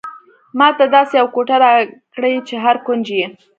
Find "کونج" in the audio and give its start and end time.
2.85-3.05